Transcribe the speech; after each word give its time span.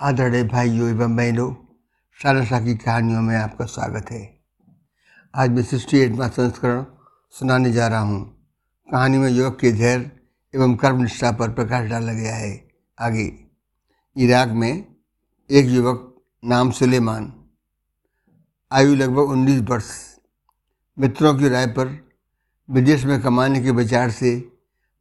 आदरणीय 0.00 0.42
भाइयों 0.42 0.88
एवं 0.90 1.16
बहनों 1.16 1.52
सारसा 2.18 2.58
की 2.60 2.74
कहानियों 2.74 3.20
में 3.22 3.36
आपका 3.36 3.64
स्वागत 3.64 4.10
है। 4.10 4.22
आज 5.34 5.50
मैं 5.50 5.62
सिक्सटी 5.62 5.98
एटवा 5.98 6.28
संस्करण 6.28 6.84
सुनाने 7.34 7.72
जा 7.72 7.86
रहा 7.88 8.00
हूँ। 8.00 8.48
कहानी 8.88 9.18
में 9.18 9.28
युवक 9.30 9.58
के 9.60 9.72
धैर्य 9.72 10.10
एवं 10.54 10.74
कर्म 10.76 11.02
निष्ठा 11.02 11.30
पर 11.32 11.50
प्रकाश 11.50 11.88
डाला 11.90 12.12
गया 12.12 12.34
है। 12.36 12.68
आगे, 12.98 13.26
इराक 14.16 14.48
में 14.48 14.84
एक 15.50 15.66
युवक 15.66 16.22
नाम 16.44 16.70
सुलेमान, 16.70 17.32
आयु 18.72 18.94
लगभग 18.94 19.30
उन्नीस 19.30 19.60
वर्ष, 19.60 19.90
मित्रों 20.98 21.34
की 21.38 21.48
राय 21.48 21.66
पर 21.66 21.98
विदेश 22.68 23.04
में 23.04 23.20
कमाने 23.22 23.62
के 23.62 23.70
विचार 23.70 24.10
से 24.10 24.36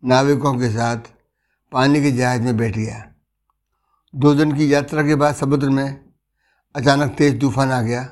नाविकों 0.03 0.53
के 0.53 0.69
साथ 0.69 1.11
पानी 1.71 2.01
के 2.01 2.11
जहाज़ 2.11 2.41
में 2.41 2.57
बैठ 2.57 2.77
गया। 2.77 3.12
दो 4.13 4.33
दिन 4.35 4.51
की 4.51 4.73
यात्रा 4.73 5.03
के 5.03 5.15
बाद 5.15 5.35
समुद्र 5.35 5.69
में 5.69 5.99
अचानक 6.75 7.15
तेज 7.17 7.39
तूफ़ान 7.41 7.71
आ 7.71 7.81
गया, 7.81 8.03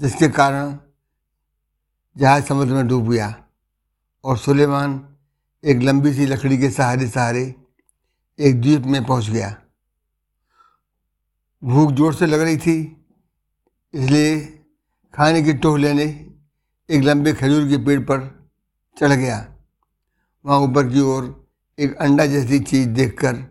जिसके 0.00 0.28
कारण 0.28 0.76
जहाज़ 2.16 2.44
समुद्र 2.44 2.74
में 2.74 2.86
डूब 2.88 3.10
गया 3.10 3.34
और 4.24 4.38
सुलेमान 4.38 5.00
एक 5.64 5.82
लंबी 5.82 6.12
सी 6.12 6.26
लकड़ी 6.26 6.58
के 6.58 6.70
सहारे 6.70 7.08
सहारे 7.08 7.42
एक 8.38 8.60
द्वीप 8.60 8.84
में 8.84 9.04
पहुँच 9.06 9.28
गया। 9.30 9.50
भूख 11.62 11.92
ज़ोर 11.92 12.14
से 12.14 12.26
लग 12.26 12.40
रही 12.40 12.56
थी, 12.56 12.76
इसलिए 13.94 14.40
खाने 15.14 15.42
की 15.42 15.52
टोह 15.54 15.78
लेने 15.78 16.04
एक 16.88 17.02
लंबे 17.04 17.32
खजूर 17.32 17.68
के 17.68 17.84
पेड़ 17.84 18.00
पर 18.02 18.24
चढ़ 18.96 19.12
गया। 19.12 19.36
वहाँ 20.44 20.58
ऊपर 20.60 20.88
की 20.88 21.00
ओर 21.02 21.28
एक 21.78 21.96
अंडा 21.96 22.26
जैसी 22.26 22.58
चीज़ 22.60 22.88
देखकर 22.90 23.44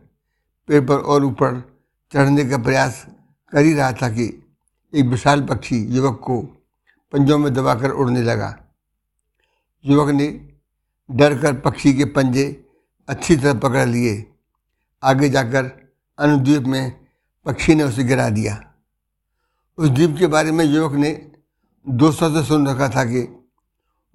पेड़ 0.68 0.88
पर 0.88 0.98
और 0.98 1.24
ऊपर 1.24 1.80
चढ़ने 2.14 2.46
का 2.46 2.58
प्रयास 2.58 3.08
कर 3.52 3.66
ही 3.66 3.74
रहा 3.74 3.92
था 3.92 4.10
कि 4.10 4.44
एक 4.94 5.06
विशाल 5.06 5.44
पक्षी 5.44 5.86
युवक 5.86 6.20
को 6.20 6.42
पंजों 7.12 7.38
में 7.38 7.54
दबाकर 7.54 7.92
उड़ने 7.92 8.22
लगा। 8.22 8.60
युवक 9.86 10.10
ने 10.10 10.54
डर 11.12 11.42
कर 11.42 11.60
पक्षी 11.60 11.94
के 11.94 12.06
पंजे 12.06 12.70
अच्छी 13.08 13.36
तरह 13.36 13.54
पकड़ 13.54 13.86
लिए। 13.86 14.32
आगे 15.04 15.30
जाकर 15.30 15.92
अनुद्वीप 16.20 16.64
में 16.64 17.06
पक्षी 17.46 17.76
ने 17.76 17.84
उसे 17.84 18.04
गिरा 18.04 18.30
दिया। 18.30 18.74
उस 19.78 19.90
द्वीप 19.90 20.16
के 20.20 20.28
बारे 20.28 20.52
में 20.52 20.66
युवक 20.66 20.94
ने 20.94 21.32
दोस्तों 21.90 22.34
से 22.34 22.48
सुन 22.48 22.68
रखा 22.68 22.90
था 22.90 23.06
कि 23.06 23.46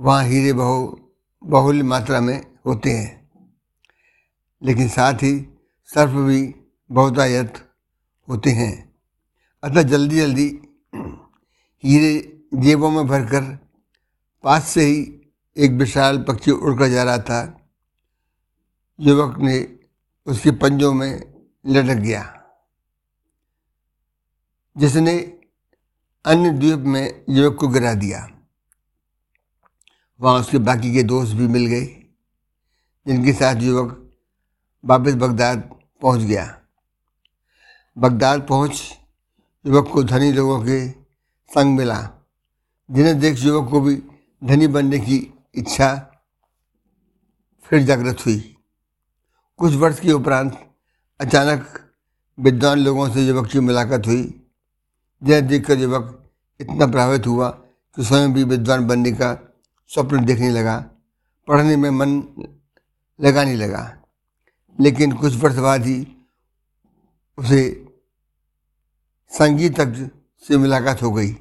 वहाँ 0.01 0.25
हीरे 0.25 0.53
बहु 0.53 0.97
बहुल्य 1.45 1.83
मात्रा 1.83 2.21
में 2.21 2.47
होते 2.67 2.91
हैं। 2.91 3.31
लेकिन 4.63 4.89
साथ 4.89 5.15
ही 5.15 5.60
सर्फ 5.93 6.11
भी 6.11 6.43
बहुतायत 6.91 7.55
होते 8.29 8.51
हैं। 8.51 8.73
अतः 9.63 9.83
जल्दी 9.83 10.17
जल्दी 10.17 10.47
हीरे 11.85 12.13
जेबों 12.55 12.91
में 12.91 13.07
भरकर 13.07 13.43
पास 14.45 14.69
से 14.69 14.85
ही 14.85 15.01
एक 15.57 15.71
विशाल 15.71 16.23
पक्षी 16.23 16.51
उड़कर 16.51 16.89
जा 16.89 17.03
रहा 17.05 17.19
था। 17.21 17.41
युवक 18.99 19.39
ने 19.39 19.57
उसके 20.27 20.51
पंजों 20.53 20.93
में 20.95 21.11
लटक 21.65 22.01
गया, 22.01 22.23
जिसने 24.77 25.17
अन्य 26.25 26.51
द्वीप 26.51 26.87
में 26.87 27.25
युवक 27.29 27.57
को 27.59 27.69
गिरा 27.69 27.95
दिया। 27.97 28.27
वहाँ 30.21 30.41
उसके 30.41 30.59
बाकी 30.61 30.95
के 30.95 31.03
दोस्त 31.03 31.35
भी 31.35 31.49
मिल 31.49 31.67
गए, 31.67 31.85
जिनके 33.07 33.33
साथ 33.33 33.63
युवक 33.63 33.97
वापस 34.85 35.15
बगदाद 35.17 35.69
पहुँच 36.03 36.21
गया। 36.21 36.61
बगदाद 37.99 38.47
पहुँच, 38.49 38.99
युवक 39.67 39.91
को 39.93 40.05
धनी 40.05 40.33
लोगों 40.33 40.65
के 40.65 40.91
संग 41.51 41.77
मिला। 41.77 42.11
जिन्हें 42.91 43.21
देख 43.21 43.39
युवक 43.39 43.71
को 43.71 43.81
भी 43.81 44.03
धनी 44.45 44.67
बनने 44.67 44.99
की 44.99 45.39
इच्छा 45.55 46.13
फिर 47.63 47.83
जागृत 47.83 48.17
हुई। 48.27 48.57
कुछ 49.57 49.75
वर्ष 49.75 50.01
के 50.01 50.13
उपरांत 50.13 50.75
अचानक 51.21 51.93
विद्वान 52.41 52.79
लोगों 52.79 53.11
से 53.11 53.27
युवक 53.27 53.51
की 53.51 53.61
मुलाकात 53.61 54.07
हुई। 54.07 54.47
जिन्हें 55.23 55.47
देखकर 55.47 55.79
युवक 55.79 56.31
इतना 56.61 56.87
प्रभावित 56.87 57.27
हुआ 57.27 57.51
कि 57.97 58.05
स्वयं 58.05 58.33
भी 58.33 58.45
विद्वान 58.45 58.87
बनने 58.87 59.13
का 59.13 59.55
स्वप्न 59.89 60.25
देखने 60.25 60.51
लगा। 60.51 60.85
पढ़ने 61.49 61.77
में 61.77 61.91
मन 61.91 62.23
लगाने 63.21 63.55
लगा। 63.57 64.00
लेकिन 64.81 65.13
कुछ 65.13 65.35
वर्ष 65.37 65.57
बाद 65.57 65.87
ही 65.87 66.17
उसे 67.39 67.87
संगीतज्ञ 69.29 70.07
से 70.47 70.57
मुलाकात 70.57 71.03
हो 71.03 71.11
गई। 71.13 71.37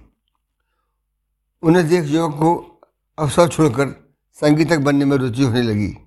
उन्हें 1.64 1.88
देख 1.88 2.04
युवक 2.04 2.36
को 2.36 2.82
अवसर 3.20 3.50
छोड़कर 3.50 4.16
संगीतक 4.34 4.78
बनने 4.78 5.06
में 5.06 5.18
रुचि 5.18 5.44
होने 5.44 5.62
लगी। 5.62 5.98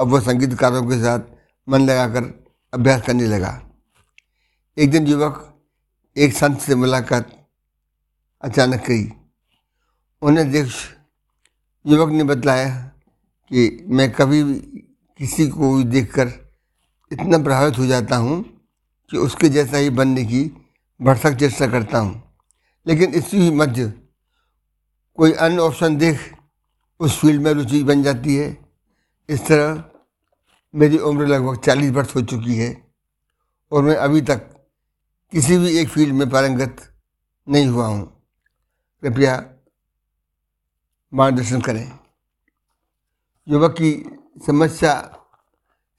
अब 0.00 0.08
वह 0.08 0.20
संगीतकारों 0.20 0.82
के 0.82 0.96
साथ 0.96 1.20
मन 1.68 1.80
लगाकर 1.80 2.24
अभ्यास 2.74 3.02
करने 3.02 3.26
लगा। 3.26 3.62
एक 4.78 4.90
दिन 4.90 5.06
युवक 5.06 5.64
एक 6.16 6.34
संत 6.34 6.60
से 6.60 6.74
मुलाकात 6.74 7.48
अचानक 8.42 8.86
गई 8.86 9.12
उन्हें 10.22 10.50
देख 10.50 10.72
युवक 11.86 12.10
ने 12.12 12.24
बतलाया 12.24 12.86
कि 13.50 13.86
मैं 13.88 14.12
कभी 14.12 14.42
किसी 15.18 15.48
को 15.48 15.76
भी 15.76 15.84
देखकर 15.84 16.28
इतना 17.12 17.38
प्रभावित 17.38 17.78
हो 17.78 17.86
जाता 17.86 18.16
हूँ 18.16 18.42
कि 19.10 19.16
उसके 19.16 19.48
जैसा 19.48 19.76
ही 19.76 19.90
बनने 19.90 20.24
की 20.24 20.44
भरसक 21.02 21.34
चेष्टा 21.34 21.66
करता 21.66 21.98
हूँ। 21.98 22.38
लेकिन 22.86 23.14
इसी 23.14 23.36
ही 23.36 23.50
मध्य 23.50 23.92
कोई 25.14 25.32
अन्य 25.32 25.58
ऑप्शन 25.58 25.96
देख, 25.96 26.34
उस 27.00 27.20
फ़ील्ड 27.20 27.42
में 27.42 27.52
रुचि 27.52 27.82
बन 27.82 28.02
जाती 28.02 28.34
है। 28.36 28.66
इस 29.28 29.46
तरह 29.46 29.84
मेरी 30.74 30.98
उम्र 30.98 31.26
लगभग 31.26 31.60
चालीस 31.60 31.90
वर्ष 31.90 32.14
हो 32.16 32.22
चुकी 32.22 32.56
है 32.56 32.86
और 33.72 33.82
मैं 33.82 33.96
अभी 33.96 34.20
तक 34.20 34.66
किसी 35.32 35.58
भी 35.58 35.78
एक 35.78 35.88
फ़ील्ड 35.88 36.14
में 36.14 36.30
पारंगत 36.30 36.76
नहीं 37.48 37.66
हुआ 37.66 37.86
हूँ। 37.86 38.22
कृपया 39.02 39.54
मार्गदर्शन 41.14 41.60
करें। 41.60 41.98
युवक 43.48 43.72
की 43.72 44.15
समस्या 44.38 45.00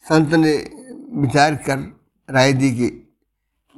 संत 0.02 0.30
ने 0.30 0.54
विचार 1.22 1.56
कर 1.56 2.02
राय 2.30 2.54
दी 2.54 2.76
कि 2.76 2.90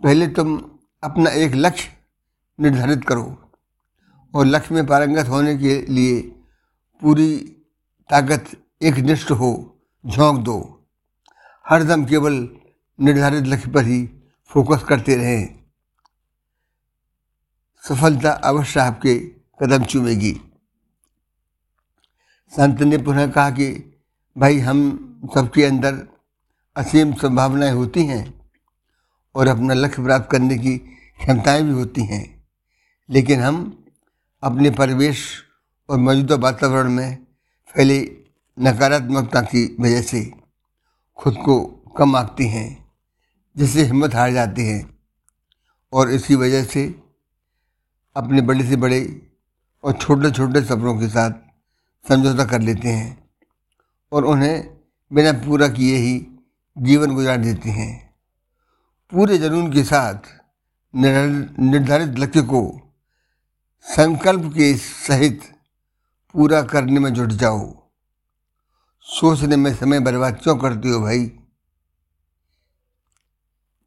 पहले 0.04 0.28
तुम 0.28 0.58
अपना 1.04 1.30
एक 1.30 1.52
लक्ष्य 1.56 1.90
निर्धारित 2.60 3.06
करो 3.06 3.52
और 4.36 4.46
लक्ष्य 4.46 4.76
में 4.76 4.88
पारंगत 4.88 5.28
होने 5.28 5.58
के 5.58 5.86
लिए 5.86 6.22
पूरी 7.02 7.38
ताकत 8.10 8.46
एक 8.82 8.96
निष्ठ 8.96 9.32
हो, 9.32 9.80
झोंक 10.06 10.40
दो। 10.40 10.88
हरदम 11.70 12.06
केवल 12.06 12.50
निर्धारित 13.02 13.44
लक्ष्य 13.44 13.72
पर 13.72 13.86
ही 13.86 14.10
फोकस 14.46 14.84
करते 14.84 15.16
रहें। 15.16 15.66
सफलता 17.90 18.32
अवश्य 18.32 18.80
आपके 18.80 19.20
कदम 19.62 19.84
चूमेगी। 19.84 20.42
संत 22.50 22.82
ने 22.82 22.98
पुनः 22.98 23.32
कहा 23.32 23.50
कि 23.50 23.96
भाई 24.38 24.60
हम 24.60 24.80
सबके 25.36 25.64
अंदर 25.66 26.08
असीम 26.78 27.14
संभावनाएँ 27.14 27.72
होती 27.72 28.06
हैं 28.06 28.42
और 29.36 29.48
अपना 29.48 29.74
लक्ष्य 29.74 30.04
प्राप्त 30.04 30.30
करने 30.32 30.58
की 30.58 30.78
क्षमताएँ 30.78 31.64
भी 31.64 31.72
होती 31.72 32.04
हैं। 32.04 32.48
लेकिन 33.10 33.40
हम 33.40 33.86
अपने 34.44 34.70
परिवेश 34.70 35.44
और 35.90 35.98
मौजूदा 35.98 36.36
वातावरण 36.36 36.90
में 36.90 37.18
फैले 37.76 38.12
नकारात्मकता 38.60 39.42
की 39.42 39.78
वजह 39.80 40.02
से 40.02 40.34
खुद 41.18 41.38
को 41.46 41.62
कम 41.98 42.16
आंकते 42.16 42.44
हैं, 42.44 42.92
जिससे 43.58 43.84
हिम्मत 43.84 44.16
हार 44.16 44.32
जाती 44.32 44.66
है 44.66 44.90
और 45.94 46.12
इसी 46.12 46.36
वजह 46.36 46.64
से 46.64 47.02
अपने 48.16 48.42
बड़े 48.42 48.64
से 48.64 48.76
बड़े 48.76 49.30
और 49.84 49.94
छोटे 49.94 50.32
छोटे 50.32 50.62
सपनों 50.62 51.00
के 51.00 51.08
साथ 51.08 51.32
समझौता 52.08 52.46
कर 52.46 52.62
लेते 52.62 52.88
हैं। 52.88 53.19
और 54.12 54.26
उन्हें 54.26 54.78
बिना 55.12 55.32
पूरा 55.46 55.68
किए 55.68 55.98
ही 55.98 56.20
जीवन 56.78 57.14
गुजार 57.16 57.38
देते 57.38 57.70
हैं। 57.70 58.16
पूरे 59.12 59.38
जुनून 59.38 59.72
के 59.74 59.84
साथ 59.84 60.28
निर्धारित 60.94 62.20
लक्ष्य 62.20 62.42
को 62.42 62.62
संकल्प 63.86 64.52
के 64.54 64.76
सहित 64.78 65.42
पूरा 66.36 66.62
करने 66.64 67.00
में 67.00 67.14
जुट 67.14 67.30
जाओ। 67.32 67.62
सोचने 69.08 69.56
में 69.56 69.74
समय 69.76 70.00
बर्बाद 70.00 70.40
क्यों 70.44 70.56
करते 70.58 70.90
हो 70.90 71.00
भाई? 71.02 71.32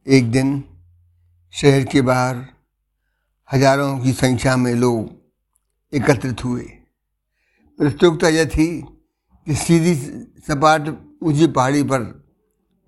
एक 0.06 0.30
दिन 0.30 0.62
शहर 1.54 1.84
के 1.84 2.00
बाहर 2.02 2.44
हज़ारों 3.50 3.98
की 3.98 4.12
संख्या 4.12 4.56
में 4.56 4.74
लोग 4.74 5.10
एकत्रित 5.92 6.44
हुए। 6.44 6.62
प्रतियोगिता 7.78 8.28
यह 8.28 8.44
थी 8.46 8.91
कि 9.46 9.54
सीधी 9.54 9.94
सपाट 10.46 10.88
ऊँची 11.22 11.46
पहाड़ी 11.48 11.82
पर 11.82 12.02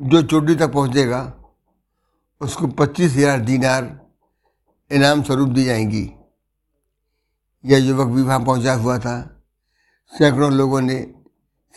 जो 0.00 0.22
चोटी 0.22 0.54
तक 0.54 0.72
पहुंचेगा, 0.72 1.20
उसको 2.40 2.66
पच्चीस 2.68 3.12
हज़ार 3.12 3.40
दीनार 3.40 3.84
इनाम 4.90 5.22
स्वरूप 5.22 5.48
दी 5.48 5.64
जाएँगी। 5.64 6.10
यह 7.64 7.78
युवक 7.78 8.08
भी 8.08 8.22
वहाँ 8.22 8.40
पहुँचा 8.40 8.72
हुआ 8.74 8.98
था। 8.98 9.16
सैकड़ों 10.12 10.52
लोगों 10.52 10.80
ने 10.80 11.00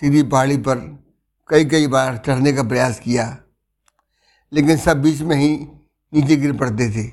सीधी 0.01 0.24
पहाड़ी 0.24 0.57
पर 0.59 0.80
कई 1.50 1.65
कई 1.65 1.88
बार 1.88 2.18
चढ़ने 2.18 2.53
का 2.53 2.63
प्रयास 2.63 3.00
किया, 3.00 3.25
लेकिन 4.51 4.77
सब 4.77 5.01
बीच 5.01 5.21
में 5.21 5.35
ही 5.35 5.50
नीचे 6.13 6.35
गिर 6.35 6.57
पड़ते 6.57 6.89
थे। 6.91 7.06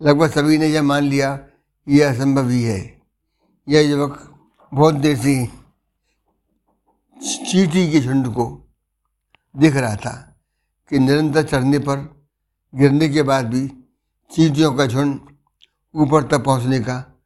लगभग 0.00 0.30
सभी 0.30 0.58
ने 0.58 0.66
यह 0.66 0.82
मान 0.82 1.04
लिया 1.04 1.34
कि 1.36 2.00
यह 2.00 2.10
असंभव 2.10 2.48
ही 2.48 2.62
है। 2.62 2.80
यह 3.68 3.90
युवक 3.90 4.18
बहुत 4.72 4.94
देर 4.94 5.16
से 5.16 5.34
चीटी 7.22 7.92
के 7.92 8.00
झुंड 8.00 8.28
को 8.28 8.74
दिख 9.56 9.76
रहा 9.76 9.96
था 9.96 10.40
कि 10.90 10.98
निरंतर 10.98 11.42
चढ़ने 11.42 11.78
पर, 11.78 12.26
गिरने 12.74 13.08
के 13.08 13.22
बाद 13.22 13.46
भी 13.46 13.68
चीटियों 14.32 14.74
का 14.74 14.86
झुंड 14.86 15.20
ऊपर 15.94 16.22
तक 16.22 16.44
पहुँचने 16.44 16.80
का 16.80 17.20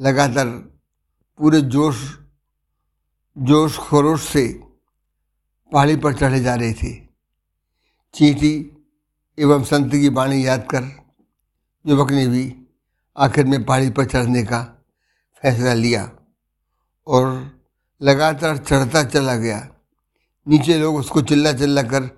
लगातार 0.00 0.46
पूरे 1.38 1.60
जोश 1.60 2.18
जोश 3.38 3.78
खरोश 3.78 4.28
से 4.28 4.60
पहाड़ी 5.72 5.96
पर 5.96 6.14
चढ़े 6.14 6.40
जा 6.40 6.54
रहे 6.54 6.72
थे। 6.72 6.94
चीटी 8.14 8.84
एवं 9.38 9.64
संत 9.64 9.92
की 9.92 10.10
बाणी 10.10 10.46
याद 10.46 10.68
कर 10.70 11.12
युवक 11.86 12.10
ने 12.10 12.26
भी 12.26 12.56
आखिर 13.16 13.46
में 13.46 13.64
पहाड़ी 13.64 13.90
पर 13.90 14.04
चढ़ने 14.04 14.42
का 14.42 14.84
फैसला 15.42 15.74
लिया 15.74 16.12
और 17.06 17.52
लगातार 18.02 18.56
चढ़ता 18.58 19.02
चला 19.04 19.36
गया। 19.36 19.68
नीचे 20.48 20.78
लोग 20.78 20.96
उसको 20.96 21.22
चिल्ला 21.22 21.52
चिल्ला 21.52 21.82
कर 21.82 22.10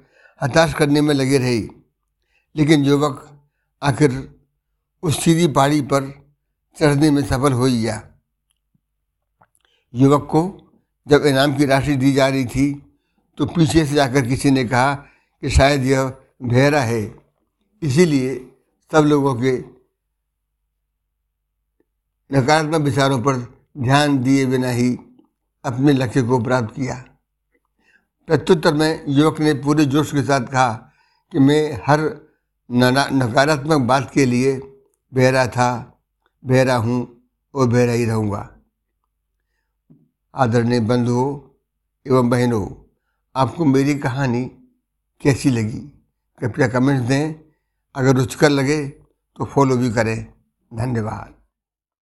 हताश 0.42 0.74
करने 0.74 1.00
में 1.00 1.14
लगे 1.14 1.38
रहे। 1.38 1.60
लेकिन 2.56 2.84
युवक 2.84 3.42
आखिर 3.82 4.34
उस 5.02 5.22
सीधी 5.24 5.46
पहाड़ी 5.46 5.80
पर 5.80 6.02
चढ़ने 6.78 7.10
में 7.10 7.22
सफल 7.22 7.52
हो 7.52 7.64
गया। 7.64 8.02
युवक 9.94 10.28
को 10.30 10.42
जब 11.08 11.26
इनाम 11.26 11.56
की 11.56 11.64
राशि 11.64 11.96
दी 11.96 12.12
जा 12.12 12.28
रही 12.28 12.44
थी 12.46 12.96
तो 13.38 13.46
पीछे 13.46 13.86
से 13.86 13.94
जाकर 13.94 14.26
किसी 14.26 14.50
ने 14.50 14.64
कहा 14.64 14.94
कि 14.94 15.50
शायद 15.50 15.84
यह 15.84 16.12
भेरा 16.42 16.80
है। 16.80 17.02
इसीलिए 17.82 18.34
सब 18.92 19.04
लोगों 19.04 19.34
के 19.34 19.52
नकारात्मक 22.30 22.80
विचारों 22.80 23.22
पर 23.22 23.36
ध्यान 23.78 24.18
दिए 24.18 24.46
बिना 24.46 24.70
ही 24.70 24.98
अपने 25.64 25.92
लक्ष्य 25.92 26.22
को 26.22 26.38
प्राप्त 26.38 26.74
किया। 26.74 27.04
प्रत्युत्तर 28.28 28.74
में 28.74 29.04
युवक 29.08 29.40
ने 29.40 29.52
पूरे 29.54 29.84
जोश 29.84 30.12
के 30.12 30.22
साथ 30.22 30.40
कहा 30.40 30.72
कि 31.32 31.38
मैं 31.38 31.82
हर 31.86 32.00
नकारात्मक 32.70 33.80
बात 33.80 34.10
के 34.14 34.24
लिए 34.26 34.56
बहरा 35.12 35.46
था, 35.46 36.00
बहरा 36.44 36.76
हूँ 36.76 37.28
और 37.54 37.68
बहरा 37.68 37.92
ही 37.92 38.04
रहूँगा। 38.04 38.48
आदरणीय 40.34 40.80
बंधुओं 40.80 41.40
एवं 42.06 42.30
बहनों, 42.30 42.66
आपको 43.36 43.64
मेरी 43.64 43.98
कहानी 43.98 44.44
कैसी 45.20 45.50
लगी? 45.50 45.80
कृपया 46.40 46.68
कमेंट्स 46.68 47.04
दें। 47.04 47.34
अगर 47.94 48.16
रुचकर 48.16 48.48
लगे 48.48 48.86
तो 48.86 49.44
फॉलो 49.44 49.76
भी 49.76 49.90
करें। 49.90 50.26
धन्यवाद। 50.74 51.34